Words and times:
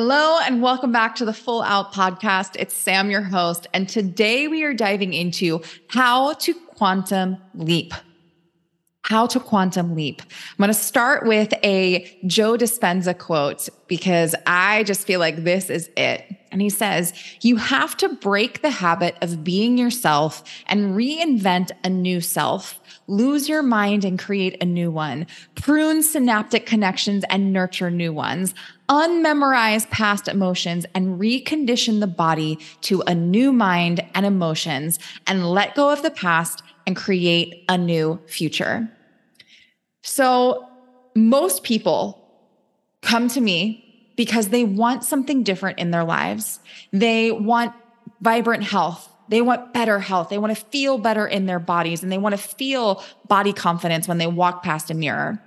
Hello, 0.00 0.38
and 0.44 0.62
welcome 0.62 0.92
back 0.92 1.16
to 1.16 1.24
the 1.24 1.32
Full 1.32 1.60
Out 1.62 1.92
Podcast. 1.92 2.54
It's 2.54 2.72
Sam, 2.72 3.10
your 3.10 3.22
host. 3.22 3.66
And 3.74 3.88
today 3.88 4.46
we 4.46 4.62
are 4.62 4.72
diving 4.72 5.12
into 5.12 5.60
how 5.88 6.34
to 6.34 6.54
quantum 6.54 7.36
leap. 7.56 7.92
How 9.02 9.26
to 9.28 9.40
quantum 9.40 9.94
leap. 9.94 10.20
I'm 10.22 10.58
going 10.58 10.68
to 10.68 10.74
start 10.74 11.26
with 11.26 11.54
a 11.64 12.18
Joe 12.26 12.56
Dispenza 12.58 13.16
quote 13.16 13.68
because 13.86 14.34
I 14.46 14.84
just 14.84 15.06
feel 15.06 15.18
like 15.18 15.44
this 15.44 15.70
is 15.70 15.88
it. 15.96 16.26
And 16.50 16.60
he 16.60 16.70
says, 16.70 17.12
You 17.40 17.56
have 17.56 17.96
to 17.98 18.08
break 18.08 18.62
the 18.62 18.70
habit 18.70 19.16
of 19.20 19.44
being 19.44 19.78
yourself 19.78 20.42
and 20.66 20.96
reinvent 20.96 21.70
a 21.84 21.90
new 21.90 22.20
self. 22.20 22.80
Lose 23.06 23.48
your 23.48 23.62
mind 23.62 24.04
and 24.04 24.18
create 24.18 24.62
a 24.62 24.66
new 24.66 24.90
one. 24.90 25.26
Prune 25.54 26.02
synaptic 26.02 26.66
connections 26.66 27.24
and 27.30 27.52
nurture 27.52 27.90
new 27.90 28.12
ones. 28.12 28.54
Unmemorize 28.88 29.88
past 29.90 30.28
emotions 30.28 30.86
and 30.94 31.20
recondition 31.20 32.00
the 32.00 32.06
body 32.06 32.58
to 32.82 33.02
a 33.02 33.14
new 33.14 33.52
mind 33.52 34.00
and 34.14 34.24
emotions 34.24 34.98
and 35.26 35.50
let 35.50 35.74
go 35.74 35.90
of 35.90 36.02
the 36.02 36.10
past 36.10 36.62
and 36.88 36.96
create 36.96 37.66
a 37.68 37.76
new 37.76 38.18
future. 38.26 38.90
So, 40.02 40.66
most 41.14 41.62
people 41.62 42.18
come 43.02 43.28
to 43.28 43.42
me 43.42 44.12
because 44.16 44.48
they 44.48 44.64
want 44.64 45.04
something 45.04 45.42
different 45.42 45.78
in 45.78 45.90
their 45.90 46.02
lives. 46.02 46.60
They 46.90 47.30
want 47.30 47.74
vibrant 48.22 48.62
health. 48.62 49.06
They 49.28 49.42
want 49.42 49.74
better 49.74 50.00
health. 50.00 50.30
They 50.30 50.38
want 50.38 50.56
to 50.56 50.64
feel 50.64 50.96
better 50.96 51.26
in 51.26 51.44
their 51.44 51.58
bodies 51.58 52.02
and 52.02 52.10
they 52.10 52.16
want 52.16 52.34
to 52.34 52.40
feel 52.40 53.04
body 53.28 53.52
confidence 53.52 54.08
when 54.08 54.16
they 54.16 54.26
walk 54.26 54.62
past 54.62 54.90
a 54.90 54.94
mirror. 54.94 55.42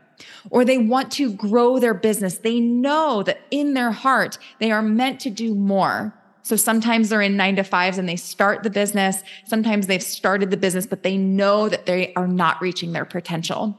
Or 0.51 0.63
they 0.63 0.77
want 0.77 1.11
to 1.13 1.33
grow 1.33 1.79
their 1.79 1.95
business. 1.95 2.37
They 2.37 2.59
know 2.59 3.23
that 3.23 3.41
in 3.49 3.73
their 3.73 3.91
heart, 3.91 4.37
they 4.59 4.71
are 4.71 4.83
meant 4.83 5.19
to 5.21 5.31
do 5.31 5.55
more. 5.55 6.13
So 6.43 6.55
sometimes 6.55 7.09
they're 7.09 7.21
in 7.21 7.37
nine 7.37 7.55
to 7.57 7.63
fives 7.63 7.97
and 7.97 8.09
they 8.09 8.15
start 8.15 8.63
the 8.63 8.70
business. 8.70 9.23
Sometimes 9.45 9.87
they've 9.87 10.01
started 10.01 10.51
the 10.51 10.57
business, 10.57 10.85
but 10.85 11.03
they 11.03 11.17
know 11.17 11.70
that 11.70 11.85
they 11.85 12.13
are 12.15 12.27
not 12.27 12.61
reaching 12.61 12.93
their 12.93 13.05
potential. 13.05 13.77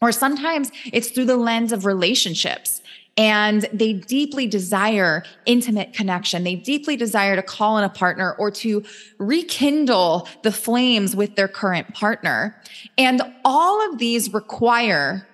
Or 0.00 0.12
sometimes 0.12 0.70
it's 0.92 1.08
through 1.08 1.24
the 1.24 1.36
lens 1.36 1.72
of 1.72 1.86
relationships 1.86 2.82
and 3.16 3.66
they 3.72 3.94
deeply 3.94 4.46
desire 4.46 5.24
intimate 5.46 5.94
connection. 5.94 6.44
They 6.44 6.54
deeply 6.54 6.96
desire 6.96 7.34
to 7.34 7.42
call 7.42 7.78
in 7.78 7.84
a 7.84 7.88
partner 7.88 8.34
or 8.38 8.50
to 8.52 8.84
rekindle 9.18 10.28
the 10.42 10.52
flames 10.52 11.16
with 11.16 11.34
their 11.34 11.48
current 11.48 11.94
partner. 11.94 12.60
And 12.98 13.22
all 13.44 13.90
of 13.90 13.98
these 13.98 14.34
require 14.34 15.26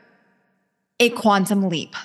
a 1.01 1.11
quantum 1.11 1.69
leap, 1.69 1.97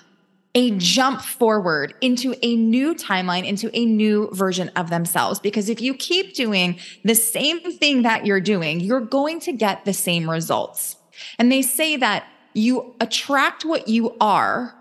a 0.58 0.72
jump 0.72 1.22
forward 1.22 1.94
into 2.02 2.34
a 2.42 2.56
new 2.56 2.96
timeline, 2.96 3.46
into 3.46 3.70
a 3.78 3.86
new 3.86 4.28
version 4.34 4.72
of 4.76 4.90
themselves. 4.90 5.40
Because 5.40 5.70
if 5.70 5.80
you 5.80 5.94
keep 5.94 6.34
doing 6.34 6.80
the 7.04 7.14
same 7.14 7.60
thing 7.60 8.02
that 8.02 8.26
you're 8.26 8.42
doing, 8.42 8.80
you're 8.80 9.00
going 9.00 9.40
to 9.42 9.54
get 9.54 9.86
the 9.86 9.94
same 9.94 10.28
results. 10.28 10.96
And 11.38 11.52
they 11.52 11.62
say 11.62 11.96
that 11.98 12.26
you 12.54 12.96
attract 13.00 13.66
what 13.66 13.88
you 13.88 14.18
are, 14.20 14.74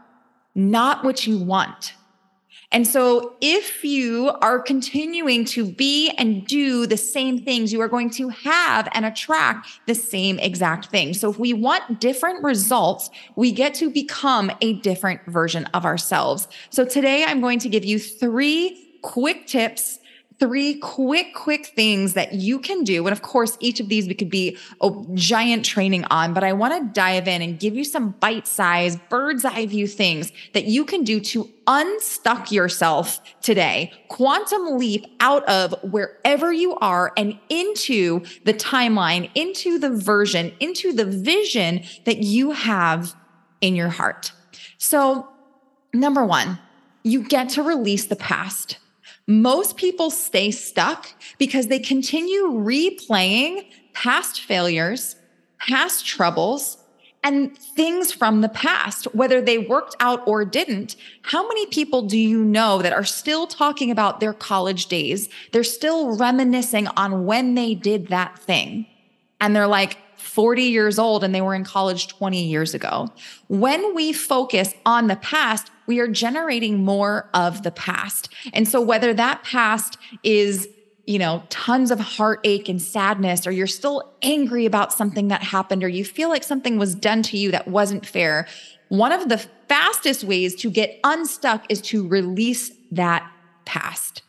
not 0.54 1.04
what 1.04 1.26
you 1.26 1.36
want. 1.36 1.92
And 2.72 2.86
so, 2.86 3.36
if 3.40 3.84
you 3.84 4.30
are 4.42 4.58
continuing 4.58 5.44
to 5.46 5.64
be 5.64 6.10
and 6.18 6.44
do 6.46 6.86
the 6.86 6.96
same 6.96 7.40
things, 7.40 7.72
you 7.72 7.80
are 7.80 7.88
going 7.88 8.10
to 8.10 8.28
have 8.28 8.88
and 8.92 9.04
attract 9.04 9.68
the 9.86 9.94
same 9.94 10.38
exact 10.40 10.86
thing. 10.86 11.14
So, 11.14 11.30
if 11.30 11.38
we 11.38 11.52
want 11.52 12.00
different 12.00 12.42
results, 12.42 13.08
we 13.36 13.52
get 13.52 13.74
to 13.74 13.88
become 13.88 14.50
a 14.60 14.74
different 14.74 15.24
version 15.26 15.66
of 15.74 15.84
ourselves. 15.84 16.48
So, 16.70 16.84
today 16.84 17.24
I'm 17.24 17.40
going 17.40 17.60
to 17.60 17.68
give 17.68 17.84
you 17.84 18.00
three 18.00 18.98
quick 19.02 19.46
tips 19.46 20.00
three 20.38 20.74
quick, 20.74 21.34
quick 21.34 21.66
things 21.66 22.12
that 22.14 22.34
you 22.34 22.58
can 22.58 22.84
do. 22.84 23.06
And 23.06 23.12
of 23.12 23.22
course, 23.22 23.56
each 23.60 23.80
of 23.80 23.88
these 23.88 24.06
we 24.06 24.14
could 24.14 24.30
be 24.30 24.58
a 24.82 24.90
giant 25.14 25.64
training 25.64 26.04
on, 26.04 26.34
but 26.34 26.44
I 26.44 26.52
want 26.52 26.74
to 26.74 26.92
dive 26.92 27.26
in 27.26 27.40
and 27.40 27.58
give 27.58 27.74
you 27.74 27.84
some 27.84 28.10
bite 28.20 28.46
size, 28.46 28.96
bird's 29.08 29.44
eye 29.44 29.66
view 29.66 29.86
things 29.86 30.32
that 30.52 30.66
you 30.66 30.84
can 30.84 31.04
do 31.04 31.20
to 31.20 31.48
unstuck 31.66 32.52
yourself 32.52 33.20
today, 33.40 33.92
quantum 34.08 34.78
leap 34.78 35.06
out 35.20 35.44
of 35.44 35.74
wherever 35.82 36.52
you 36.52 36.76
are 36.76 37.12
and 37.16 37.38
into 37.48 38.22
the 38.44 38.54
timeline, 38.54 39.30
into 39.34 39.78
the 39.78 39.90
version, 39.90 40.52
into 40.60 40.92
the 40.92 41.04
vision 41.04 41.82
that 42.04 42.18
you 42.18 42.50
have 42.52 43.14
in 43.60 43.74
your 43.74 43.88
heart. 43.88 44.32
So, 44.78 45.28
number 45.94 46.24
one, 46.24 46.58
you 47.02 47.22
get 47.22 47.48
to 47.50 47.62
release 47.62 48.06
the 48.06 48.16
past. 48.16 48.78
Most 49.26 49.76
people 49.76 50.10
stay 50.10 50.50
stuck 50.50 51.08
because 51.38 51.66
they 51.66 51.78
continue 51.78 52.44
replaying 52.44 53.66
past 53.92 54.40
failures, 54.40 55.16
past 55.58 56.06
troubles, 56.06 56.78
and 57.24 57.58
things 57.58 58.12
from 58.12 58.40
the 58.40 58.48
past, 58.48 59.06
whether 59.14 59.40
they 59.40 59.58
worked 59.58 59.96
out 59.98 60.22
or 60.28 60.44
didn't. 60.44 60.94
How 61.22 61.46
many 61.48 61.66
people 61.66 62.02
do 62.02 62.16
you 62.16 62.44
know 62.44 62.80
that 62.82 62.92
are 62.92 63.04
still 63.04 63.48
talking 63.48 63.90
about 63.90 64.20
their 64.20 64.32
college 64.32 64.86
days? 64.86 65.28
They're 65.50 65.64
still 65.64 66.16
reminiscing 66.16 66.86
on 66.88 67.26
when 67.26 67.56
they 67.56 67.74
did 67.74 68.08
that 68.08 68.38
thing. 68.38 68.86
And 69.40 69.56
they're 69.56 69.66
like, 69.66 69.98
40 70.18 70.64
years 70.64 70.98
old 70.98 71.24
and 71.24 71.34
they 71.34 71.40
were 71.40 71.54
in 71.54 71.64
college 71.64 72.08
20 72.08 72.42
years 72.44 72.74
ago. 72.74 73.08
When 73.48 73.94
we 73.94 74.12
focus 74.12 74.74
on 74.84 75.06
the 75.06 75.16
past, 75.16 75.70
we 75.86 76.00
are 76.00 76.08
generating 76.08 76.84
more 76.84 77.28
of 77.34 77.62
the 77.62 77.70
past. 77.70 78.32
And 78.52 78.68
so 78.68 78.80
whether 78.80 79.14
that 79.14 79.42
past 79.42 79.98
is 80.22 80.68
you 81.06 81.20
know, 81.20 81.40
tons 81.50 81.92
of 81.92 82.00
heartache 82.00 82.68
and 82.68 82.82
sadness, 82.82 83.46
or 83.46 83.52
you're 83.52 83.68
still 83.68 84.12
angry 84.22 84.66
about 84.66 84.92
something 84.92 85.28
that 85.28 85.40
happened, 85.40 85.84
or 85.84 85.88
you 85.88 86.04
feel 86.04 86.28
like 86.28 86.42
something 86.42 86.78
was 86.78 86.96
done 86.96 87.22
to 87.22 87.38
you 87.38 87.52
that 87.52 87.68
wasn't 87.68 88.04
fair. 88.04 88.48
One 88.88 89.12
of 89.12 89.28
the 89.28 89.38
fastest 89.68 90.24
ways 90.24 90.56
to 90.56 90.70
get 90.70 90.98
unstuck 91.04 91.64
is 91.68 91.80
to 91.82 92.06
release 92.08 92.72
that 92.90 93.30
past 93.64 94.22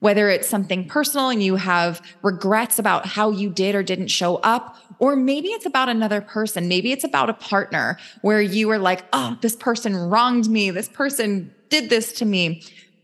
whether 0.00 0.28
it's 0.28 0.48
something 0.48 0.86
personal 0.86 1.28
and 1.28 1.42
you 1.42 1.56
have 1.56 2.02
regrets 2.22 2.78
about 2.78 3.06
how 3.06 3.30
you 3.30 3.50
did 3.50 3.74
or 3.74 3.82
didn't 3.82 4.08
show 4.08 4.36
up, 4.36 4.76
or 5.00 5.16
maybe 5.16 5.48
it's 5.48 5.66
about 5.66 5.88
another 5.88 6.20
person. 6.20 6.68
Maybe 6.68 6.92
it's 6.92 7.04
about 7.04 7.28
a 7.28 7.34
partner 7.34 7.98
where 8.20 8.40
you 8.40 8.70
are 8.70 8.78
like, 8.78 9.04
oh, 9.12 9.36
this 9.40 9.56
person 9.56 9.96
wronged 9.96 10.48
me. 10.48 10.70
This 10.70 10.88
person 10.88 11.52
did 11.70 11.90
this 11.90 12.12
to 12.12 12.24
me. 12.24 12.62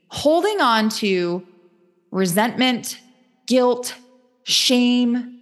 Holding 0.09 0.61
on 0.61 0.91
to 0.91 1.45
resentment, 2.11 3.01
guilt, 3.47 3.95
shame, 4.45 5.41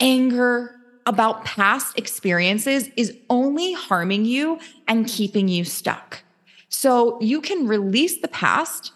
anger 0.00 0.74
about 1.04 1.44
past 1.44 1.98
experiences 1.98 2.88
is 2.96 3.16
only 3.28 3.72
harming 3.72 4.24
you 4.24 4.60
and 4.86 5.06
keeping 5.06 5.48
you 5.48 5.64
stuck. 5.64 6.22
So 6.68 7.20
you 7.20 7.40
can 7.40 7.66
release 7.66 8.20
the 8.20 8.28
past 8.28 8.92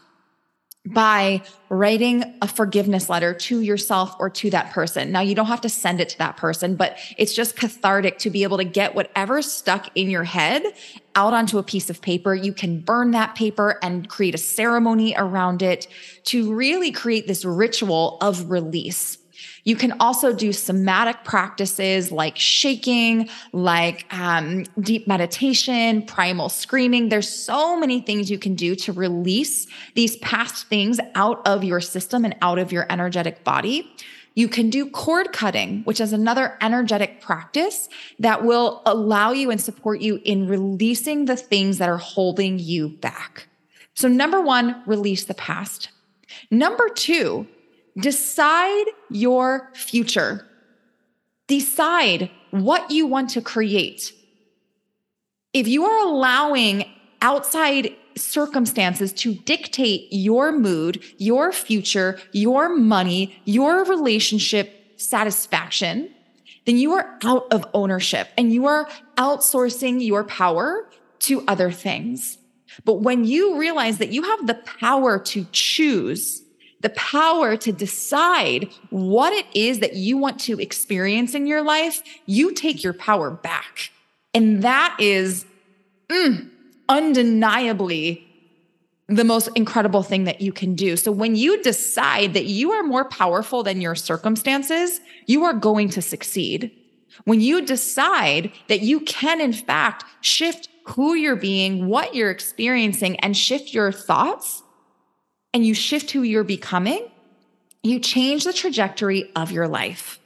by 0.87 1.41
writing 1.69 2.25
a 2.43 2.49
forgiveness 2.49 3.09
letter 3.09 3.33
to 3.33 3.61
yourself 3.61 4.17
or 4.19 4.29
to 4.29 4.51
that 4.51 4.73
person. 4.73 5.13
Now, 5.13 5.21
you 5.21 5.35
don't 5.35 5.47
have 5.47 5.61
to 5.61 5.69
send 5.69 6.01
it 6.01 6.09
to 6.11 6.19
that 6.19 6.37
person, 6.37 6.75
but 6.75 6.99
it's 7.17 7.33
just 7.33 7.55
cathartic 7.55 8.19
to 8.19 8.31
be 8.31 8.43
able 8.43 8.57
to 8.57 8.65
get 8.65 8.95
whatever's 8.95 9.51
stuck 9.51 9.97
in 9.97 10.11
your 10.11 10.25
head 10.25 10.65
out 11.15 11.35
onto 11.35 11.59
a 11.59 11.63
piece 11.63 11.89
of 11.89 12.03
paper. 12.03 12.35
You 12.35 12.53
can 12.53 12.81
burn 12.81 13.13
that 13.13 13.37
paper 13.37 13.79
and 13.81 14.09
create 14.09 14.35
a 14.35 14.39
ceremony 14.39 15.15
around 15.17 15.63
it 15.63 15.87
to 16.25 16.53
really 16.53 16.91
create 16.91 17.29
this 17.29 17.45
ritual 17.45 18.19
of 18.21 18.51
release. 18.51 19.19
You 19.65 19.77
can 19.77 19.93
also 20.01 20.33
do 20.33 20.53
somatic 20.53 21.23
practices 21.25 22.11
like 22.11 22.37
shaking, 22.37 23.29
like 23.53 24.13
um, 24.13 24.65
deep 24.81 25.07
meditation, 25.07 26.03
primal 26.03 26.49
screaming. 26.49 27.09
There's 27.09 27.29
so 27.29 27.79
many 27.79 28.01
things 28.01 28.31
you 28.31 28.39
can 28.39 28.55
do 28.57 28.75
to 28.77 28.93
release 28.93 29.69
these 29.95 30.17
past 30.17 30.67
things 30.67 30.99
out 31.15 31.47
of 31.47 31.63
your 31.63 31.81
system 31.81 32.25
and 32.25 32.35
out 32.43 32.59
of 32.59 32.73
your 32.73 32.87
energetic 32.91 33.45
body. 33.45 33.89
You 34.35 34.49
can 34.49 34.71
do 34.71 34.89
cord 34.89 35.33
cutting, 35.33 35.83
which 35.85 36.01
is 36.01 36.13
another 36.13 36.57
energetic 36.61 37.21
practice 37.21 37.89
that 38.19 38.45
will 38.45 38.83
allow 38.87 39.31
you 39.33 39.51
and 39.51 39.61
support 39.61 40.01
you 40.01 40.21
in 40.25 40.49
releasing 40.49 41.27
the 41.27 41.37
things 41.37 41.79
that 41.79 41.89
are 41.89 41.99
holding 41.99 42.59
you 42.59 42.89
back. 42.89 43.47
So, 43.95 44.09
number 44.09 44.41
one, 44.41 44.83
release 44.87 45.27
the 45.27 45.35
past. 45.35 45.91
Number 46.51 46.89
two, 46.89 47.47
Decide 47.99 48.87
your 49.11 49.71
future. 49.75 50.47
Decide 51.47 52.31
what 52.51 52.91
you 52.91 53.07
want 53.07 53.31
to 53.31 53.43
create. 53.43 54.13
If 55.53 55.69
you 55.69 55.85
are 55.85 56.07
allowing 56.07 56.85
outside 57.21 57.95
circumstances 58.17 59.13
to 59.13 59.35
dictate 59.35 60.09
your 60.11 60.53
mood, 60.53 61.03
your 61.19 61.53
future, 61.53 62.19
your 62.33 62.75
money, 62.75 63.41
your 63.45 63.85
relationship 63.85 64.79
satisfaction, 64.97 66.11
then 66.65 66.77
you 66.77 66.93
are 66.93 67.19
out 67.25 67.53
of 67.53 67.67
ownership 67.75 68.29
and 68.39 68.53
you 68.53 68.67
are 68.67 68.89
outsourcing 69.17 70.05
your 70.05 70.25
power 70.25 70.89
to 71.21 71.45
other 71.49 71.71
things. 71.71 72.39
But 72.85 73.01
when 73.01 73.25
you 73.25 73.59
realize 73.59 73.99
that 73.99 74.13
you 74.13 74.23
have 74.23 74.47
the 74.47 74.55
power 74.55 75.19
to 75.19 75.47
choose, 75.53 76.43
the 76.83 76.91
power 76.91 77.57
to 77.57 77.73
decide 77.73 78.69
what 78.91 79.33
it 79.33 79.47
is 79.55 79.79
that 79.79 79.95
you 79.95 80.17
want 80.19 80.39
to 80.41 80.61
experience 80.61 81.35
in 81.35 81.47
your 81.47 81.63
life, 81.63 82.03
you 82.27 82.53
take 82.53 82.83
your 82.83 82.93
power 82.93 83.31
back. 83.31 83.91
And 84.35 84.63
that 84.63 84.97
is 84.99 85.47
mm, 86.09 86.51
undeniably 86.89 88.27
the 89.09 89.25
most 89.25 89.49
incredible 89.55 90.03
thing 90.03 90.25
that 90.25 90.41
you 90.41 90.53
can 90.53 90.75
do. 90.75 90.97
So 90.97 91.13
when 91.13 91.37
you 91.37 91.63
decide 91.63 92.35
that 92.35 92.47
you 92.47 92.73
are 92.73 92.83
more 92.83 93.05
powerful 93.05 93.63
than 93.63 93.81
your 93.81 93.95
circumstances, 93.95 95.01
you 95.27 95.45
are 95.45 95.53
going 95.53 95.89
to 95.91 96.03
succeed. 96.03 96.73
When 97.25 97.41
you 97.41 97.65
decide 97.65 98.53
that 98.69 98.81
you 98.81 99.01
can, 99.01 99.41
in 99.41 99.53
fact, 99.53 100.05
shift 100.21 100.69
who 100.87 101.15
you're 101.15 101.37
being, 101.37 101.87
what 101.87 102.15
you're 102.15 102.31
experiencing, 102.31 103.21
and 103.21 103.37
shift 103.37 103.75
your 103.75 103.93
thoughts, 103.93 104.62
and 105.55 105.65
you 105.67 105.75
shift 105.75 106.11
who 106.11 106.23
you're 106.23 106.45
becoming, 106.45 107.09
you 107.83 107.99
change 107.99 108.45
the 108.45 108.53
trajectory 108.53 109.31
of 109.35 109.51
your 109.51 109.69
life. 109.69 110.19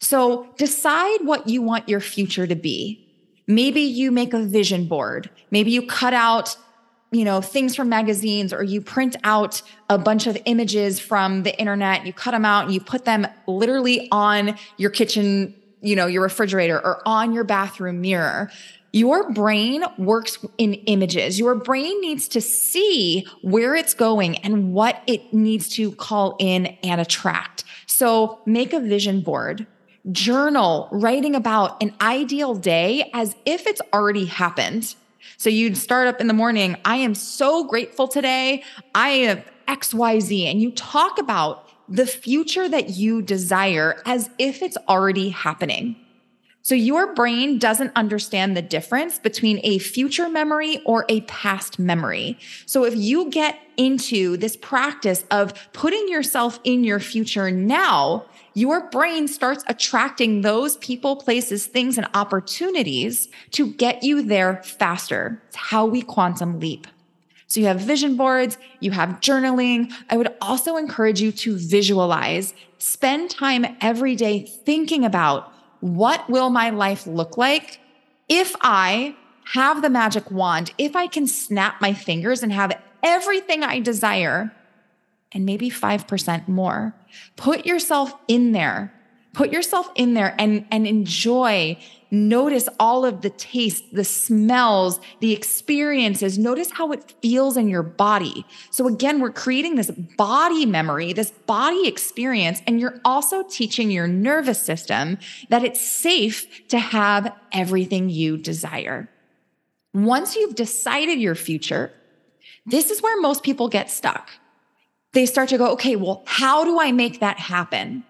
So 0.00 0.48
decide 0.56 1.20
what 1.22 1.48
you 1.48 1.62
want 1.62 1.88
your 1.88 2.00
future 2.00 2.46
to 2.46 2.54
be. 2.54 3.00
Maybe 3.46 3.82
you 3.82 4.10
make 4.10 4.34
a 4.34 4.42
vision 4.42 4.86
board. 4.86 5.30
Maybe 5.50 5.70
you 5.70 5.86
cut 5.86 6.14
out 6.14 6.56
you 7.14 7.24
know 7.24 7.40
things 7.40 7.76
from 7.76 7.88
magazines 7.88 8.52
or 8.52 8.62
you 8.64 8.80
print 8.80 9.14
out 9.22 9.62
a 9.88 9.96
bunch 9.96 10.26
of 10.26 10.36
images 10.46 10.98
from 10.98 11.44
the 11.44 11.56
internet 11.60 12.04
you 12.04 12.12
cut 12.12 12.32
them 12.32 12.44
out 12.44 12.64
and 12.64 12.74
you 12.74 12.80
put 12.80 13.04
them 13.04 13.24
literally 13.46 14.08
on 14.10 14.56
your 14.78 14.90
kitchen 14.90 15.54
you 15.80 15.94
know 15.94 16.06
your 16.06 16.22
refrigerator 16.22 16.76
or 16.76 17.00
on 17.06 17.32
your 17.32 17.44
bathroom 17.44 18.00
mirror 18.00 18.50
your 18.94 19.32
brain 19.32 19.84
works 19.98 20.38
in 20.56 20.74
images. 20.74 21.36
Your 21.36 21.56
brain 21.56 22.00
needs 22.00 22.28
to 22.28 22.40
see 22.40 23.26
where 23.42 23.74
it's 23.74 23.92
going 23.92 24.36
and 24.38 24.72
what 24.72 25.02
it 25.08 25.34
needs 25.34 25.68
to 25.70 25.90
call 25.92 26.36
in 26.38 26.66
and 26.84 27.00
attract. 27.00 27.64
So 27.86 28.38
make 28.46 28.72
a 28.72 28.78
vision 28.78 29.20
board, 29.20 29.66
journal, 30.12 30.88
writing 30.92 31.34
about 31.34 31.82
an 31.82 31.92
ideal 32.00 32.54
day 32.54 33.10
as 33.12 33.34
if 33.44 33.66
it's 33.66 33.80
already 33.92 34.26
happened. 34.26 34.94
So 35.38 35.50
you'd 35.50 35.76
start 35.76 36.06
up 36.06 36.20
in 36.20 36.28
the 36.28 36.32
morning. 36.32 36.76
I 36.84 36.98
am 36.98 37.16
so 37.16 37.64
grateful 37.64 38.06
today. 38.06 38.62
I 38.94 39.08
have 39.08 39.44
XYZ. 39.66 40.48
And 40.52 40.62
you 40.62 40.70
talk 40.70 41.18
about 41.18 41.68
the 41.88 42.06
future 42.06 42.68
that 42.68 42.90
you 42.90 43.22
desire 43.22 44.00
as 44.06 44.30
if 44.38 44.62
it's 44.62 44.76
already 44.88 45.30
happening. 45.30 45.96
So 46.64 46.74
your 46.74 47.12
brain 47.12 47.58
doesn't 47.58 47.92
understand 47.94 48.56
the 48.56 48.62
difference 48.62 49.18
between 49.18 49.60
a 49.62 49.78
future 49.78 50.30
memory 50.30 50.80
or 50.86 51.04
a 51.10 51.20
past 51.22 51.78
memory. 51.78 52.38
So 52.64 52.86
if 52.86 52.96
you 52.96 53.28
get 53.28 53.58
into 53.76 54.38
this 54.38 54.56
practice 54.56 55.26
of 55.30 55.52
putting 55.74 56.08
yourself 56.08 56.58
in 56.64 56.82
your 56.82 57.00
future 57.00 57.50
now, 57.50 58.24
your 58.54 58.88
brain 58.88 59.28
starts 59.28 59.62
attracting 59.68 60.40
those 60.40 60.78
people, 60.78 61.16
places, 61.16 61.66
things, 61.66 61.98
and 61.98 62.08
opportunities 62.14 63.28
to 63.50 63.70
get 63.74 64.02
you 64.02 64.22
there 64.22 64.62
faster. 64.62 65.42
It's 65.48 65.56
how 65.56 65.84
we 65.84 66.00
quantum 66.00 66.60
leap. 66.60 66.86
So 67.46 67.60
you 67.60 67.66
have 67.66 67.80
vision 67.80 68.16
boards, 68.16 68.56
you 68.80 68.90
have 68.92 69.20
journaling. 69.20 69.92
I 70.08 70.16
would 70.16 70.32
also 70.40 70.78
encourage 70.78 71.20
you 71.20 71.30
to 71.30 71.58
visualize. 71.58 72.54
Spend 72.78 73.28
time 73.28 73.66
every 73.82 74.16
day 74.16 74.46
thinking 74.46 75.04
about 75.04 75.53
what 75.84 76.30
will 76.30 76.48
my 76.48 76.70
life 76.70 77.06
look 77.06 77.36
like 77.36 77.78
if 78.26 78.56
I 78.62 79.14
have 79.52 79.82
the 79.82 79.90
magic 79.90 80.30
wand, 80.30 80.72
if 80.78 80.96
I 80.96 81.06
can 81.06 81.26
snap 81.26 81.78
my 81.78 81.92
fingers 81.92 82.42
and 82.42 82.50
have 82.54 82.80
everything 83.02 83.62
I 83.62 83.80
desire 83.80 84.50
and 85.32 85.44
maybe 85.44 85.68
5% 85.68 86.48
more. 86.48 86.94
Put 87.36 87.66
yourself 87.66 88.14
in 88.28 88.52
there. 88.52 88.94
Put 89.34 89.52
yourself 89.52 89.90
in 89.94 90.14
there 90.14 90.34
and, 90.38 90.64
and 90.70 90.86
enjoy 90.86 91.76
Notice 92.14 92.68
all 92.78 93.04
of 93.04 93.22
the 93.22 93.30
taste, 93.30 93.92
the 93.92 94.04
smells, 94.04 95.00
the 95.18 95.32
experiences. 95.32 96.38
Notice 96.38 96.70
how 96.70 96.92
it 96.92 97.12
feels 97.20 97.56
in 97.56 97.68
your 97.68 97.82
body. 97.82 98.46
So, 98.70 98.86
again, 98.86 99.20
we're 99.20 99.32
creating 99.32 99.74
this 99.74 99.90
body 99.90 100.64
memory, 100.64 101.12
this 101.12 101.32
body 101.32 101.88
experience, 101.88 102.62
and 102.68 102.78
you're 102.78 103.00
also 103.04 103.42
teaching 103.42 103.90
your 103.90 104.06
nervous 104.06 104.62
system 104.62 105.18
that 105.48 105.64
it's 105.64 105.80
safe 105.80 106.68
to 106.68 106.78
have 106.78 107.34
everything 107.52 108.08
you 108.08 108.36
desire. 108.36 109.10
Once 109.92 110.36
you've 110.36 110.54
decided 110.54 111.18
your 111.18 111.34
future, 111.34 111.92
this 112.64 112.92
is 112.92 113.02
where 113.02 113.20
most 113.20 113.42
people 113.42 113.68
get 113.68 113.90
stuck. 113.90 114.30
They 115.14 115.26
start 115.26 115.48
to 115.48 115.58
go, 115.58 115.72
okay, 115.72 115.96
well, 115.96 116.22
how 116.26 116.64
do 116.64 116.78
I 116.78 116.92
make 116.92 117.18
that 117.18 117.40
happen? 117.40 118.04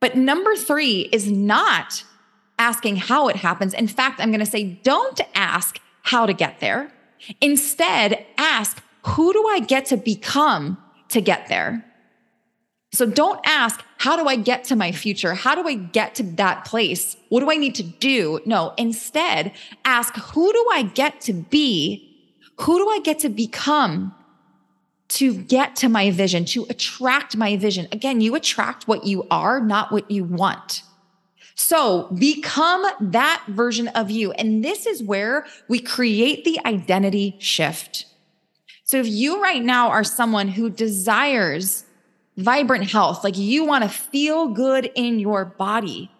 But 0.00 0.16
number 0.16 0.54
three 0.54 1.08
is 1.12 1.30
not 1.30 2.04
asking 2.62 2.96
how 2.96 3.26
it 3.28 3.36
happens. 3.36 3.74
In 3.74 3.88
fact, 3.88 4.20
I'm 4.20 4.30
going 4.30 4.46
to 4.48 4.54
say 4.56 4.64
don't 4.84 5.20
ask 5.34 5.80
how 6.02 6.26
to 6.26 6.32
get 6.32 6.60
there. 6.60 6.92
Instead, 7.40 8.24
ask 8.38 8.80
who 9.04 9.32
do 9.32 9.42
I 9.48 9.58
get 9.58 9.86
to 9.86 9.96
become 9.96 10.78
to 11.08 11.20
get 11.20 11.48
there? 11.48 11.84
So 12.92 13.06
don't 13.06 13.40
ask, 13.44 13.82
how 13.98 14.16
do 14.16 14.28
I 14.28 14.36
get 14.36 14.64
to 14.64 14.76
my 14.76 14.92
future? 14.92 15.34
How 15.34 15.54
do 15.54 15.66
I 15.66 15.74
get 15.74 16.14
to 16.16 16.22
that 16.42 16.66
place? 16.66 17.16
What 17.30 17.40
do 17.40 17.50
I 17.50 17.56
need 17.56 17.74
to 17.76 17.82
do? 17.82 18.40
No, 18.44 18.74
instead, 18.76 19.52
ask, 19.84 20.14
who 20.14 20.52
do 20.52 20.66
I 20.72 20.82
get 20.82 21.20
to 21.22 21.32
be? 21.32 22.08
Who 22.60 22.78
do 22.78 22.88
I 22.88 23.00
get 23.00 23.18
to 23.20 23.30
become 23.30 24.14
to 25.08 25.34
get 25.34 25.74
to 25.76 25.88
my 25.88 26.10
vision, 26.10 26.44
to 26.46 26.66
attract 26.68 27.34
my 27.34 27.56
vision? 27.56 27.88
Again, 27.92 28.20
you 28.20 28.34
attract 28.34 28.86
what 28.86 29.04
you 29.04 29.26
are, 29.30 29.58
not 29.58 29.90
what 29.90 30.10
you 30.10 30.24
want. 30.24 30.82
So 31.54 32.08
become 32.18 32.84
that 33.00 33.44
version 33.48 33.88
of 33.88 34.10
you. 34.10 34.32
And 34.32 34.64
this 34.64 34.86
is 34.86 35.02
where 35.02 35.46
we 35.68 35.78
create 35.78 36.44
the 36.44 36.58
identity 36.64 37.36
shift. 37.38 38.06
So 38.84 38.98
if 38.98 39.06
you 39.06 39.42
right 39.42 39.62
now 39.62 39.88
are 39.88 40.04
someone 40.04 40.48
who 40.48 40.70
desires 40.70 41.84
vibrant 42.36 42.90
health, 42.90 43.24
like 43.24 43.36
you 43.36 43.64
want 43.64 43.84
to 43.84 43.90
feel 43.90 44.48
good 44.48 44.90
in 44.94 45.18
your 45.18 45.44
body, 45.44 46.10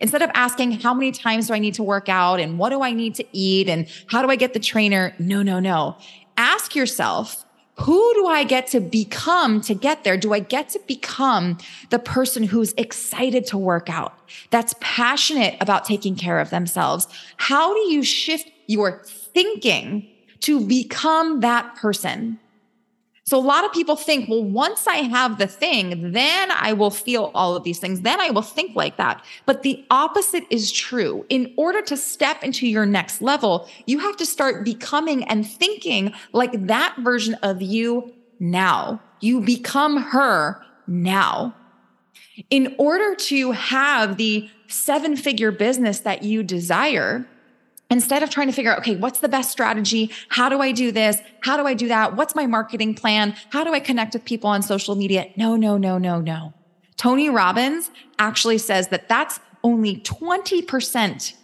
instead 0.00 0.22
of 0.22 0.30
asking 0.34 0.72
how 0.72 0.94
many 0.94 1.12
times 1.12 1.48
do 1.48 1.54
I 1.54 1.58
need 1.58 1.74
to 1.74 1.82
work 1.82 2.08
out 2.08 2.40
and 2.40 2.58
what 2.58 2.70
do 2.70 2.82
I 2.82 2.92
need 2.92 3.14
to 3.16 3.24
eat 3.32 3.68
and 3.68 3.86
how 4.06 4.22
do 4.22 4.30
I 4.30 4.36
get 4.36 4.54
the 4.54 4.60
trainer? 4.60 5.14
No, 5.18 5.42
no, 5.42 5.60
no. 5.60 5.96
Ask 6.36 6.74
yourself, 6.74 7.44
who 7.76 8.14
do 8.14 8.26
I 8.26 8.44
get 8.44 8.66
to 8.68 8.80
become 8.80 9.60
to 9.62 9.74
get 9.74 10.04
there? 10.04 10.16
Do 10.16 10.34
I 10.34 10.40
get 10.40 10.68
to 10.70 10.80
become 10.86 11.58
the 11.90 11.98
person 11.98 12.42
who's 12.42 12.72
excited 12.74 13.46
to 13.46 13.58
work 13.58 13.88
out, 13.88 14.14
that's 14.50 14.74
passionate 14.80 15.56
about 15.60 15.84
taking 15.84 16.14
care 16.14 16.38
of 16.38 16.50
themselves? 16.50 17.08
How 17.38 17.72
do 17.72 17.80
you 17.92 18.02
shift 18.02 18.50
your 18.66 19.02
thinking 19.04 20.06
to 20.40 20.60
become 20.60 21.40
that 21.40 21.74
person? 21.76 22.38
So 23.24 23.38
a 23.38 23.40
lot 23.40 23.64
of 23.64 23.72
people 23.72 23.94
think, 23.94 24.28
well, 24.28 24.42
once 24.42 24.86
I 24.86 24.96
have 24.96 25.38
the 25.38 25.46
thing, 25.46 26.10
then 26.10 26.50
I 26.50 26.72
will 26.72 26.90
feel 26.90 27.30
all 27.34 27.54
of 27.54 27.62
these 27.62 27.78
things. 27.78 28.00
Then 28.00 28.20
I 28.20 28.30
will 28.30 28.42
think 28.42 28.74
like 28.74 28.96
that. 28.96 29.24
But 29.46 29.62
the 29.62 29.84
opposite 29.90 30.44
is 30.50 30.72
true. 30.72 31.24
In 31.28 31.54
order 31.56 31.82
to 31.82 31.96
step 31.96 32.42
into 32.42 32.66
your 32.66 32.84
next 32.84 33.22
level, 33.22 33.68
you 33.86 34.00
have 34.00 34.16
to 34.16 34.26
start 34.26 34.64
becoming 34.64 35.22
and 35.24 35.46
thinking 35.48 36.12
like 36.32 36.66
that 36.66 36.96
version 36.98 37.34
of 37.42 37.62
you 37.62 38.12
now. 38.40 39.00
You 39.20 39.40
become 39.40 39.98
her 39.98 40.60
now. 40.88 41.54
In 42.50 42.74
order 42.76 43.14
to 43.14 43.52
have 43.52 44.16
the 44.16 44.50
seven 44.66 45.16
figure 45.16 45.52
business 45.52 46.00
that 46.00 46.24
you 46.24 46.42
desire, 46.42 47.26
instead 47.92 48.22
of 48.22 48.30
trying 48.30 48.46
to 48.46 48.52
figure 48.52 48.72
out, 48.72 48.78
okay, 48.78 48.96
what's 48.96 49.20
the 49.20 49.28
best 49.28 49.50
strategy? 49.50 50.10
How 50.30 50.48
do 50.48 50.60
I 50.60 50.72
do 50.72 50.90
this? 50.90 51.20
How 51.42 51.56
do 51.56 51.66
I 51.66 51.74
do 51.74 51.88
that? 51.88 52.16
What's 52.16 52.34
my 52.34 52.46
marketing 52.46 52.94
plan? 52.94 53.36
How 53.50 53.64
do 53.64 53.74
I 53.74 53.80
connect 53.80 54.14
with 54.14 54.24
people 54.24 54.48
on 54.48 54.62
social 54.62 54.94
media? 54.94 55.30
No, 55.36 55.56
no, 55.56 55.76
no, 55.76 55.98
no, 55.98 56.20
no. 56.20 56.54
Tony 56.96 57.28
Robbins 57.28 57.90
actually 58.18 58.58
says 58.58 58.88
that 58.88 59.08
that's 59.08 59.40
only 59.62 59.96
20%, 59.98 61.34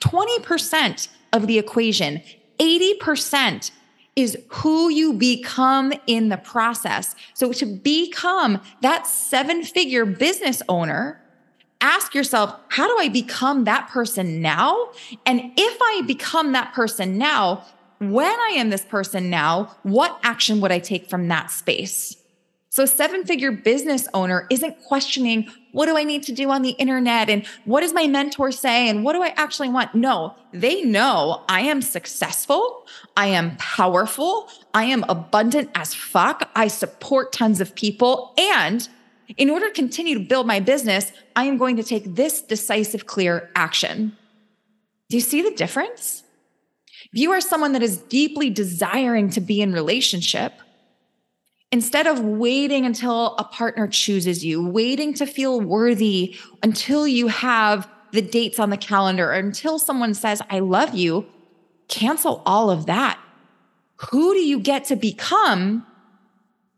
20% 0.00 1.08
of 1.32 1.46
the 1.46 1.58
equation. 1.58 2.22
80% 2.58 3.70
is 4.16 4.36
who 4.48 4.88
you 4.88 5.12
become 5.12 5.92
in 6.06 6.28
the 6.28 6.38
process. 6.38 7.14
So 7.34 7.52
to 7.52 7.66
become 7.66 8.60
that 8.80 9.06
seven 9.06 9.62
figure 9.62 10.04
business 10.04 10.62
owner, 10.68 11.22
ask 11.80 12.14
yourself, 12.14 12.54
how 12.68 12.86
do 12.86 12.96
I 12.98 13.08
become 13.08 13.64
that 13.64 13.88
person 13.88 14.40
now? 14.42 14.90
And 15.26 15.52
if 15.56 15.78
I 15.80 16.02
become 16.06 16.52
that 16.52 16.72
person 16.74 17.18
now, 17.18 17.64
when 18.00 18.38
I 18.40 18.54
am 18.56 18.70
this 18.70 18.84
person 18.84 19.30
now, 19.30 19.76
what 19.82 20.18
action 20.22 20.60
would 20.60 20.72
I 20.72 20.78
take 20.78 21.08
from 21.08 21.28
that 21.28 21.50
space? 21.50 22.16
So, 22.70 22.84
a 22.84 22.86
seven 22.86 23.24
figure 23.24 23.50
business 23.50 24.06
owner 24.14 24.46
isn't 24.50 24.84
questioning 24.84 25.50
what 25.72 25.86
do 25.86 25.96
I 25.96 26.04
need 26.04 26.22
to 26.24 26.32
do 26.32 26.50
on 26.50 26.62
the 26.62 26.70
internet 26.70 27.28
and 27.28 27.44
what 27.64 27.80
does 27.80 27.92
my 27.92 28.06
mentor 28.06 28.52
say 28.52 28.88
and 28.88 29.04
what 29.04 29.14
do 29.14 29.22
I 29.22 29.34
actually 29.36 29.70
want? 29.70 29.94
No, 29.94 30.34
they 30.52 30.82
know 30.82 31.42
I 31.48 31.62
am 31.62 31.82
successful. 31.82 32.86
I 33.16 33.28
am 33.28 33.56
powerful. 33.56 34.48
I 34.74 34.84
am 34.84 35.04
abundant 35.08 35.70
as 35.74 35.94
fuck. 35.94 36.50
I 36.54 36.68
support 36.68 37.32
tons 37.32 37.60
of 37.60 37.74
people. 37.74 38.32
And 38.38 38.88
in 39.36 39.50
order 39.50 39.68
to 39.68 39.74
continue 39.74 40.14
to 40.14 40.24
build 40.24 40.46
my 40.46 40.60
business, 40.60 41.12
I 41.36 41.44
am 41.44 41.58
going 41.58 41.76
to 41.76 41.82
take 41.82 42.14
this 42.14 42.40
decisive, 42.40 43.06
clear 43.06 43.50
action. 43.54 44.16
Do 45.08 45.16
you 45.16 45.20
see 45.20 45.42
the 45.42 45.50
difference? 45.50 46.22
If 47.12 47.20
you 47.20 47.32
are 47.32 47.40
someone 47.40 47.72
that 47.72 47.82
is 47.82 47.98
deeply 47.98 48.50
desiring 48.50 49.30
to 49.30 49.40
be 49.40 49.60
in 49.60 49.72
relationship, 49.72 50.52
Instead 51.70 52.06
of 52.06 52.20
waiting 52.20 52.86
until 52.86 53.36
a 53.36 53.44
partner 53.44 53.86
chooses 53.86 54.42
you, 54.44 54.66
waiting 54.66 55.12
to 55.14 55.26
feel 55.26 55.60
worthy 55.60 56.34
until 56.62 57.06
you 57.06 57.28
have 57.28 57.88
the 58.12 58.22
dates 58.22 58.58
on 58.58 58.70
the 58.70 58.76
calendar, 58.76 59.30
or 59.30 59.34
until 59.34 59.78
someone 59.78 60.14
says, 60.14 60.40
I 60.48 60.60
love 60.60 60.94
you, 60.94 61.26
cancel 61.88 62.42
all 62.46 62.70
of 62.70 62.86
that. 62.86 63.20
Who 64.10 64.32
do 64.32 64.40
you 64.40 64.60
get 64.60 64.84
to 64.86 64.96
become 64.96 65.86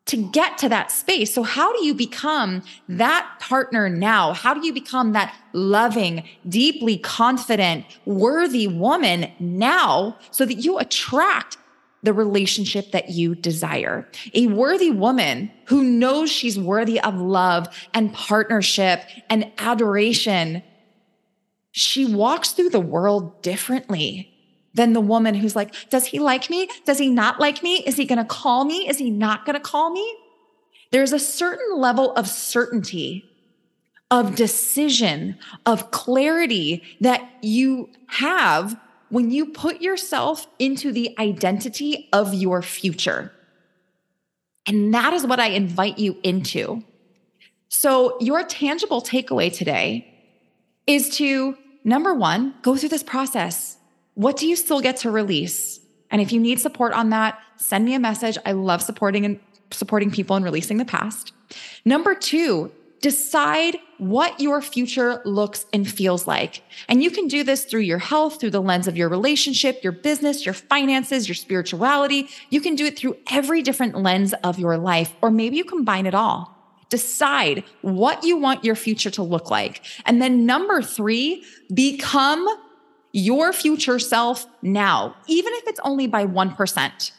to 0.07 0.17
get 0.31 0.59
to 0.59 0.69
that 0.69 0.91
space? 0.91 1.33
So, 1.33 1.43
how 1.43 1.73
do 1.77 1.85
you 1.85 1.95
become 1.95 2.63
that 2.89 3.29
partner 3.41 3.89
now? 3.89 4.33
How 4.33 4.55
do 4.55 4.67
you 4.67 4.73
become 4.73 5.13
that 5.13 5.35
loving, 5.53 6.25
deeply 6.49 6.99
confident, 6.99 7.85
worthy 8.05 8.67
woman 8.67 9.31
now 9.39 10.17
so 10.31 10.45
that 10.45 10.55
you 10.55 10.79
attract 10.79 11.57
the 12.03 12.13
relationship 12.13 12.93
that 12.93 13.11
you 13.11 13.35
desire. 13.35 14.09
A 14.35 14.47
worthy 14.47 14.91
woman 14.91 15.51
who 15.67 15.85
knows 15.85 16.31
she's 16.31 16.59
worthy 16.59 17.01
of 17.01 17.21
love 17.21 17.69
and 17.93 18.13
partnership 18.13 19.03
and 19.29 19.51
adoration. 19.59 20.63
She 21.73 22.07
walks 22.07 22.53
through 22.53 22.71
the 22.71 22.81
world 22.81 23.43
differently 23.43 24.30
than 24.75 24.93
the 24.93 25.01
woman 25.01 25.35
who's 25.35 25.57
like, 25.57 25.75
Does 25.91 26.07
he 26.07 26.19
like 26.19 26.51
me? 26.51 26.69
Does 26.85 26.99
he 26.99 27.09
not 27.09 27.41
like 27.41 27.63
me? 27.63 27.77
Is 27.87 27.97
he 27.97 28.05
going 28.05 28.19
to 28.19 28.25
call 28.25 28.65
me? 28.65 28.89
Is 28.89 28.99
he 28.99 29.11
not 29.11 29.45
going 29.45 29.55
to 29.55 29.61
call 29.61 29.91
me? 29.91 30.17
There's 30.91 31.13
a 31.13 31.19
certain 31.19 31.77
level 31.77 32.13
of 32.15 32.29
certainty, 32.29 33.25
of 34.11 34.35
decision, 34.35 35.39
of 35.67 35.91
clarity 35.91 36.83
that 37.01 37.29
you 37.43 37.91
have 38.09 38.77
when 39.09 39.31
you 39.31 39.47
put 39.47 39.81
yourself 39.81 40.47
into 40.59 40.93
the 40.93 41.15
identity 41.19 42.09
of 42.13 42.35
your 42.35 42.63
future. 42.63 43.33
And 44.67 44.95
that 44.95 45.13
is 45.13 45.27
what 45.27 45.41
I 45.41 45.49
invite 45.49 45.99
you 45.99 46.17
into. 46.23 46.85
So, 47.69 48.19
your 48.21 48.45
tangible 48.45 49.01
takeaway 49.01 49.53
today 49.53 50.07
is 50.87 51.17
to 51.17 51.57
number 51.85 52.15
one, 52.15 52.55
go 52.63 52.77
through 52.77 52.89
this 52.89 53.03
process. 53.03 53.77
What 54.21 54.37
do 54.37 54.47
you 54.47 54.55
still 54.55 54.83
get 54.83 54.99
to 54.99 55.11
release? 55.11 55.81
And 56.11 56.21
if 56.21 56.31
you 56.31 56.39
need 56.39 56.61
support 56.61 56.93
on 56.93 57.09
that, 57.09 57.41
send 57.57 57.87
me 57.87 57.95
a 57.95 57.99
message. 57.99 58.37
I 58.45 58.53
love 58.53 58.83
supporting 58.83 59.25
and 59.25 59.41
supporting 59.71 60.11
people 60.11 60.37
and 60.37 60.45
releasing 60.45 60.77
the 60.77 60.85
past. 60.85 61.33
Number 61.87 62.15
two, 62.15 62.71
decide 63.01 63.79
what 63.97 64.39
your 64.39 64.61
future 64.61 65.23
looks 65.25 65.65
and 65.73 65.91
feels 65.91 66.27
like. 66.27 66.63
And 66.87 67.03
you 67.03 67.11
can 67.11 67.29
do 67.29 67.43
this 67.43 67.65
through 67.65 67.81
your 67.81 67.97
health, 67.97 68.39
through 68.39 68.51
the 68.51 68.61
lens 68.61 68.87
of 68.87 68.95
your 68.95 69.09
relationship, 69.09 69.83
your 69.83 69.93
business, 69.93 70.45
your 70.45 70.53
finances, 70.53 71.27
your 71.27 71.35
spirituality. 71.35 72.29
You 72.51 72.61
can 72.61 72.75
do 72.75 72.85
it 72.85 72.99
through 72.99 73.17
every 73.31 73.63
different 73.63 73.97
lens 73.97 74.35
of 74.45 74.59
your 74.59 74.77
life, 74.77 75.15
or 75.23 75.31
maybe 75.31 75.57
you 75.57 75.65
combine 75.65 76.05
it 76.05 76.15
all. 76.15 76.55
Decide 76.91 77.65
what 77.81 78.23
you 78.23 78.37
want 78.37 78.67
your 78.67 78.75
future 78.75 79.13
to 79.13 79.23
look 79.23 79.51
like. 79.51 79.83
And 80.05 80.21
then 80.21 80.45
number 80.45 80.83
three, 80.83 81.43
become 81.73 82.47
your 83.13 83.53
future 83.53 83.99
self 83.99 84.47
now, 84.63 85.15
even 85.27 85.53
if 85.55 85.67
it's 85.67 85.81
only 85.85 86.07
by 86.07 86.27
1%. 86.27 87.13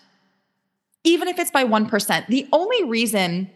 Even 1.03 1.27
if 1.27 1.39
it's 1.39 1.51
by 1.51 1.63
1%. 1.63 2.27
The 2.27 2.47
only 2.51 2.83
reason 2.83 3.49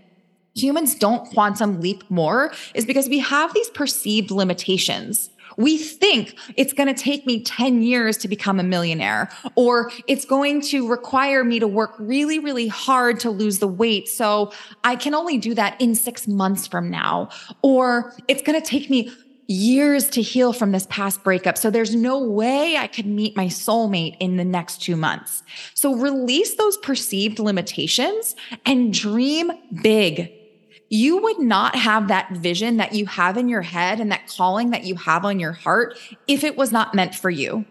humans 0.55 0.95
don't 0.95 1.29
quantum 1.31 1.81
leap 1.81 2.09
more 2.09 2.51
is 2.73 2.85
because 2.85 3.09
we 3.09 3.19
have 3.19 3.53
these 3.53 3.69
perceived 3.69 4.31
limitations. 4.31 5.29
We 5.57 5.77
think 5.77 6.35
it's 6.57 6.73
going 6.73 6.93
to 6.93 7.01
take 7.01 7.25
me 7.25 7.41
10 7.41 7.81
years 7.81 8.17
to 8.17 8.27
become 8.27 8.59
a 8.59 8.63
millionaire, 8.63 9.29
or 9.55 9.91
it's 10.07 10.25
going 10.25 10.61
to 10.61 10.87
require 10.87 11.43
me 11.43 11.59
to 11.59 11.67
work 11.67 11.93
really, 11.97 12.39
really 12.39 12.67
hard 12.67 13.19
to 13.21 13.29
lose 13.29 13.59
the 13.59 13.67
weight. 13.67 14.09
So 14.09 14.51
I 14.83 14.95
can 14.95 15.13
only 15.13 15.37
do 15.37 15.53
that 15.53 15.79
in 15.79 15.95
six 15.95 16.27
months 16.27 16.67
from 16.67 16.89
now, 16.89 17.29
or 17.61 18.13
it's 18.27 18.41
going 18.41 18.59
to 18.59 18.67
take 18.67 18.89
me 18.89 19.11
years 19.47 20.09
to 20.11 20.21
heal 20.21 20.53
from 20.53 20.71
this 20.71 20.87
past 20.89 21.23
breakup. 21.23 21.57
So 21.57 21.69
there's 21.69 21.95
no 21.95 22.19
way 22.19 22.77
I 22.77 22.87
could 22.87 23.05
meet 23.05 23.35
my 23.35 23.47
soulmate 23.47 24.17
in 24.19 24.37
the 24.37 24.45
next 24.45 24.81
two 24.81 24.95
months. 24.95 25.43
So 25.73 25.95
release 25.95 26.55
those 26.55 26.77
perceived 26.77 27.39
limitations 27.39 28.35
and 28.65 28.93
dream 28.93 29.51
big 29.81 30.31
you 30.89 31.17
would 31.17 31.39
not 31.39 31.75
have 31.75 32.07
that 32.09 32.31
vision 32.31 32.77
that 32.77 32.93
you 32.93 33.05
have 33.05 33.37
in 33.37 33.49
your 33.49 33.61
head 33.61 33.99
and 33.99 34.11
that 34.11 34.27
calling 34.27 34.69
that 34.69 34.83
you 34.83 34.95
have 34.95 35.25
on 35.25 35.39
your 35.39 35.51
heart 35.51 35.97
if 36.27 36.43
it 36.43 36.55
was 36.55 36.71
not 36.71 36.93
meant 36.93 37.15
for 37.15 37.29
you. 37.29 37.65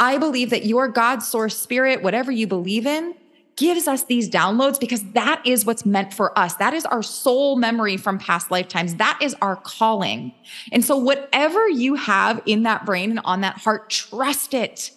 I 0.00 0.18
believe 0.18 0.50
that 0.50 0.66
your 0.66 0.88
God 0.88 1.22
source 1.22 1.56
spirit, 1.56 2.02
whatever 2.02 2.32
you 2.32 2.46
believe 2.46 2.86
in, 2.86 3.14
gives 3.56 3.88
us 3.88 4.04
these 4.04 4.28
downloads 4.28 4.78
because 4.78 5.02
that 5.12 5.42
is 5.46 5.64
what's 5.64 5.86
meant 5.86 6.12
for 6.12 6.38
us. 6.38 6.54
That 6.56 6.74
is 6.74 6.84
our 6.86 7.02
soul 7.02 7.56
memory 7.56 7.96
from 7.96 8.18
past 8.18 8.50
lifetimes. 8.50 8.96
That 8.96 9.18
is 9.22 9.34
our 9.40 9.56
calling. 9.56 10.34
And 10.72 10.84
so, 10.84 10.96
whatever 10.96 11.68
you 11.68 11.94
have 11.94 12.40
in 12.46 12.62
that 12.64 12.84
brain 12.84 13.10
and 13.10 13.20
on 13.24 13.40
that 13.40 13.58
heart, 13.58 13.90
trust 13.90 14.54
it. 14.54 14.90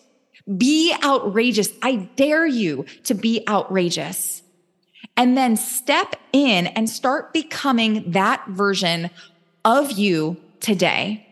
Be 0.57 0.93
outrageous. 1.03 1.69
I 1.81 2.09
dare 2.15 2.45
you 2.45 2.85
to 3.03 3.13
be 3.13 3.43
outrageous 3.47 4.41
and 5.15 5.37
then 5.37 5.55
step 5.57 6.15
in 6.31 6.67
and 6.67 6.89
start 6.89 7.33
becoming 7.33 8.11
that 8.11 8.45
version 8.47 9.09
of 9.65 9.91
you 9.91 10.37
today. 10.59 11.28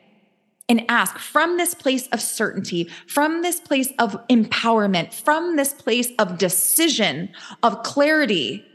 And 0.70 0.84
ask 0.90 1.18
from 1.18 1.58
this 1.58 1.74
place 1.74 2.08
of 2.08 2.20
certainty, 2.22 2.90
from 3.08 3.42
this 3.42 3.60
place 3.60 3.94
of 4.00 4.18
empowerment, 4.28 5.14
from 5.14 5.56
this 5.56 5.74
place 5.74 6.10
of 6.20 6.38
decision, 6.38 7.30
of 7.64 7.84
clarity, 7.84 8.66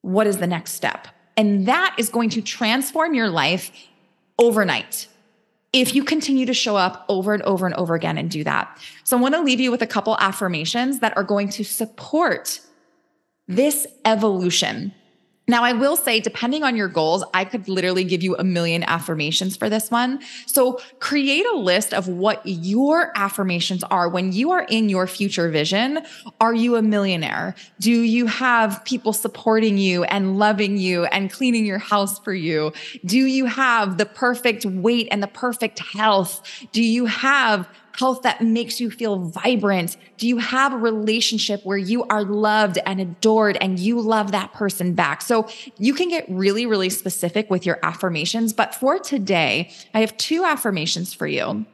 what 0.00 0.26
is 0.26 0.38
the 0.38 0.46
next 0.48 0.72
step? 0.72 1.06
And 1.36 1.66
that 1.66 1.94
is 1.98 2.08
going 2.08 2.30
to 2.30 2.42
transform 2.42 3.14
your 3.14 3.28
life 3.28 3.70
overnight 4.38 5.06
if 5.72 5.94
you 5.94 6.04
continue 6.04 6.44
to 6.46 6.54
show 6.54 6.76
up 6.76 7.04
over 7.08 7.32
and 7.32 7.42
over 7.44 7.64
and 7.64 7.74
over 7.76 7.94
again 7.94 8.18
and 8.18 8.30
do 8.30 8.44
that. 8.44 8.78
So 9.04 9.16
I 9.16 9.20
want 9.20 9.34
to 9.34 9.40
leave 9.40 9.60
you 9.60 9.70
with 9.70 9.82
a 9.82 9.86
couple 9.86 10.16
affirmations 10.18 10.98
that 10.98 11.16
are 11.16 11.24
going 11.24 11.48
to 11.50 11.64
support 11.64 12.60
this 13.48 13.86
evolution. 14.04 14.92
Now, 15.52 15.64
I 15.64 15.74
will 15.74 15.96
say, 15.96 16.18
depending 16.18 16.62
on 16.62 16.76
your 16.76 16.88
goals, 16.88 17.22
I 17.34 17.44
could 17.44 17.68
literally 17.68 18.04
give 18.04 18.22
you 18.22 18.34
a 18.36 18.42
million 18.42 18.84
affirmations 18.84 19.54
for 19.54 19.68
this 19.68 19.90
one. 19.90 20.20
So, 20.46 20.80
create 20.98 21.44
a 21.44 21.58
list 21.58 21.92
of 21.92 22.08
what 22.08 22.40
your 22.46 23.12
affirmations 23.16 23.84
are 23.84 24.08
when 24.08 24.32
you 24.32 24.50
are 24.52 24.62
in 24.70 24.88
your 24.88 25.06
future 25.06 25.50
vision. 25.50 26.06
Are 26.40 26.54
you 26.54 26.76
a 26.76 26.82
millionaire? 26.82 27.54
Do 27.80 27.90
you 27.90 28.24
have 28.28 28.82
people 28.86 29.12
supporting 29.12 29.76
you 29.76 30.04
and 30.04 30.38
loving 30.38 30.78
you 30.78 31.04
and 31.04 31.30
cleaning 31.30 31.66
your 31.66 31.78
house 31.78 32.18
for 32.20 32.32
you? 32.32 32.72
Do 33.04 33.18
you 33.18 33.44
have 33.44 33.98
the 33.98 34.06
perfect 34.06 34.64
weight 34.64 35.06
and 35.10 35.22
the 35.22 35.28
perfect 35.28 35.80
health? 35.80 36.40
Do 36.72 36.82
you 36.82 37.04
have 37.04 37.68
health 37.94 38.22
that 38.22 38.40
makes 38.40 38.80
you 38.80 38.90
feel 38.90 39.18
vibrant? 39.18 39.96
Do 40.16 40.26
you 40.28 40.38
have 40.38 40.72
a 40.72 40.76
relationship 40.76 41.60
where 41.64 41.78
you 41.78 42.04
are 42.04 42.24
loved 42.24 42.78
and 42.86 43.00
adored 43.00 43.56
and 43.60 43.78
you 43.78 44.00
love 44.00 44.32
that 44.32 44.52
person 44.52 44.94
back? 44.94 45.22
So 45.22 45.48
you 45.78 45.94
can 45.94 46.08
get 46.08 46.26
really, 46.28 46.66
really 46.66 46.90
specific 46.90 47.50
with 47.50 47.66
your 47.66 47.78
affirmations. 47.82 48.52
But 48.52 48.74
for 48.74 48.98
today, 48.98 49.70
I 49.94 50.00
have 50.00 50.16
two 50.16 50.44
affirmations 50.44 51.14
for 51.14 51.26
you. 51.26 51.66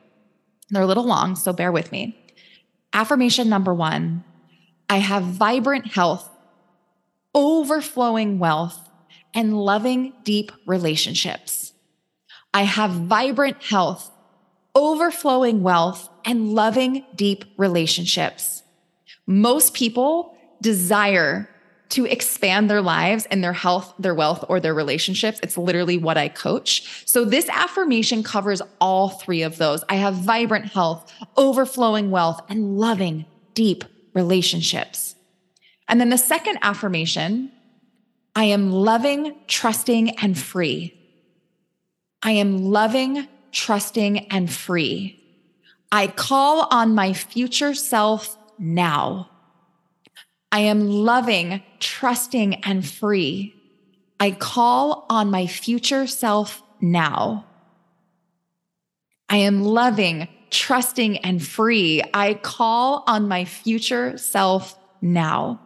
They're 0.71 0.83
a 0.83 0.87
little 0.87 1.07
long, 1.07 1.37
so 1.37 1.53
bear 1.53 1.73
with 1.73 1.93
me. 1.93 2.17
Affirmation 2.93 3.49
number 3.49 3.75
one 3.75 4.25
I 4.89 4.99
have 4.99 5.23
vibrant 5.23 5.93
health, 5.93 6.29
overflowing 7.35 8.39
wealth, 8.39 8.89
and 9.35 9.57
loving 9.57 10.15
deep 10.25 10.51
relationships. 10.67 11.75
I 12.55 12.63
have 12.63 12.91
vibrant 12.91 13.63
health 13.63 14.11
overflowing 14.79 15.63
wealth, 15.63 16.09
and 16.25 16.55
loving 16.55 17.05
deep 17.15 17.45
relationships. 17.57 18.63
Most 19.27 19.75
people 19.75 20.37
desire 20.63 21.49
to 21.91 22.05
expand 22.05 22.69
their 22.71 22.83
lives 22.83 23.27
and 23.31 23.43
their 23.43 23.53
health, 23.53 23.95
their 23.99 24.15
wealth, 24.15 24.45
or 24.49 24.61
their 24.61 24.75
relationships. 24.75 25.41
It's 25.43 25.57
literally 25.57 25.97
what 25.97 26.19
I 26.19 26.29
coach. 26.29 27.05
So, 27.07 27.25
this 27.25 27.49
affirmation 27.49 28.23
covers 28.23 28.61
all 28.81 29.09
three 29.09 29.43
of 29.43 29.57
those. 29.57 29.83
I 29.89 29.97
have 29.97 30.15
vibrant 30.15 30.67
health, 30.67 31.13
overflowing 31.37 32.11
wealth, 32.11 32.41
and 32.49 32.79
loving 32.79 33.25
deep 33.55 33.85
relationships. 34.15 35.15
And 35.89 36.01
then 36.01 36.11
the 36.11 36.19
second 36.19 36.59
affirmation 36.63 37.51
I 38.37 38.45
am 38.45 38.71
loving, 38.71 39.35
trusting, 39.49 40.11
and 40.19 40.39
free. 40.39 40.95
I 42.23 42.33
am 42.33 42.59
loving, 42.59 43.27
trusting, 43.52 44.31
and 44.31 44.52
free. 44.52 45.23
I 45.90 46.07
call 46.09 46.69
on 46.71 46.95
my 46.95 47.12
future 47.12 47.75
self 47.75 48.37
now. 48.59 49.31
I 50.50 50.61
am 50.61 50.88
loving, 50.88 51.62
trusting, 51.78 52.64
and 52.64 52.87
free. 52.87 53.55
I 54.21 54.33
call 54.33 55.07
on 55.09 55.31
my 55.31 55.47
future 55.47 56.07
self 56.07 56.62
now. 56.81 57.45
I 59.28 59.38
am 59.38 59.62
loving, 59.62 60.28
trusting, 60.50 61.19
and 61.19 61.47
free. 61.47 62.02
I 62.14 62.35
call 62.35 63.05
on 63.07 63.28
my 63.28 63.45
future 63.45 64.17
self 64.17 64.78
now. 65.00 65.61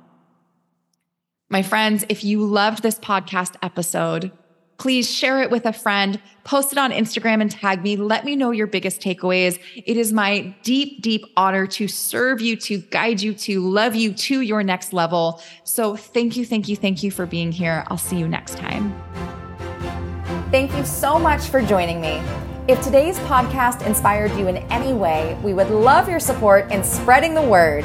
My 1.49 1.63
friends, 1.63 2.05
if 2.09 2.25
you 2.25 2.45
loved 2.45 2.83
this 2.83 2.99
podcast 2.99 3.57
episode, 3.63 4.33
please 4.79 5.09
share 5.09 5.43
it 5.43 5.51
with 5.51 5.67
a 5.67 5.73
friend, 5.73 6.21
post 6.45 6.73
it 6.73 6.79
on 6.79 6.91
Instagram 6.91 7.41
and 7.41 7.51
tag 7.51 7.83
me. 7.83 7.97
Let 7.97 8.25
me 8.25 8.35
know 8.37 8.51
your 8.51 8.67
biggest 8.67 9.01
takeaways. 9.01 9.59
It 9.77 9.97
is 9.97 10.13
my 10.13 10.55
deep, 10.63 11.03
deep 11.03 11.25
honor 11.37 11.67
to 11.69 11.87
serve 11.89 12.41
you, 12.41 12.57
to 12.57 12.79
guide 12.79 13.21
you, 13.21 13.35
to 13.35 13.61
love 13.61 13.95
you 13.95 14.13
to 14.13 14.41
your 14.41 14.63
next 14.63 14.93
level. 14.93 15.41
So 15.65 15.97
thank 15.97 16.37
you, 16.37 16.45
thank 16.45 16.69
you, 16.69 16.77
thank 16.77 17.03
you 17.03 17.11
for 17.11 17.27
being 17.27 17.53
here. 17.53 17.85
I'll 17.89 17.99
see 17.99 18.17
you 18.17 18.27
next 18.27 18.57
time. 18.57 18.95
Thank 20.51 20.75
you 20.75 20.85
so 20.85 21.19
much 21.19 21.43
for 21.43 21.63
joining 21.63 22.01
me. 22.01 22.21
If 22.69 22.81
today's 22.83 23.19
podcast 23.21 23.87
inspired 23.87 24.31
you 24.33 24.49
in 24.49 24.59
any 24.71 24.93
way, 24.93 25.37
we 25.43 25.55
would 25.55 25.71
love 25.71 26.09
your 26.09 26.21
support 26.21 26.71
in 26.71 26.85
spreading 26.85 27.35
the 27.35 27.43
word. 27.43 27.85